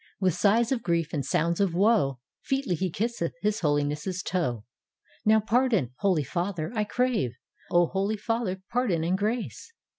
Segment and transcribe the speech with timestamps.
[0.19, 2.17] With sighs of grief and sounds of woe,
[2.51, 4.65] Featly he kisseth his Holiness' toe."
[5.27, 5.91] Now pardon.
[5.99, 7.35] Holy Father, I crave,
[7.69, 9.71] Holy Father, pardon and grace!